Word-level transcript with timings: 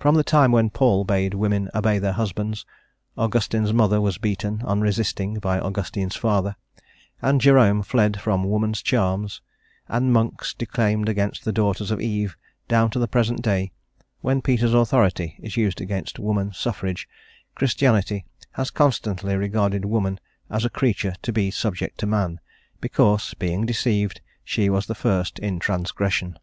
From 0.00 0.16
the 0.16 0.24
time 0.24 0.50
when 0.50 0.68
Paul 0.68 1.04
bade 1.04 1.32
women 1.32 1.70
obey 1.72 2.00
their 2.00 2.14
husbands, 2.14 2.66
Augustine's 3.16 3.72
mother 3.72 4.00
was 4.00 4.18
beaten, 4.18 4.62
unresisting, 4.66 5.34
by 5.34 5.60
Augustine's 5.60 6.16
father, 6.16 6.56
and 7.22 7.40
Jerome 7.40 7.84
fled 7.84 8.20
from 8.20 8.42
woman's 8.42 8.82
charms, 8.82 9.42
and 9.86 10.12
monks 10.12 10.54
declaimed 10.54 11.08
against 11.08 11.44
the 11.44 11.52
daughters 11.52 11.92
of 11.92 12.00
Eve, 12.00 12.36
down 12.66 12.90
to 12.90 12.98
the 12.98 13.06
present 13.06 13.42
day, 13.42 13.70
when 14.22 14.42
Peter's 14.42 14.74
authority 14.74 15.38
is 15.40 15.56
used 15.56 15.80
against 15.80 16.18
woman 16.18 16.52
suffrage, 16.52 17.08
Christianity 17.54 18.24
has 18.54 18.72
consistently 18.72 19.36
regarded 19.36 19.84
woman 19.84 20.18
as 20.50 20.64
a 20.64 20.68
creature 20.68 21.14
to 21.22 21.32
be 21.32 21.52
subject 21.52 21.98
to 21.98 22.06
man, 22.08 22.40
because, 22.80 23.34
being 23.34 23.64
deceived, 23.66 24.20
she 24.42 24.68
was 24.68 24.86
first 24.86 25.38
in 25.38 25.60
transgression. 25.60 26.40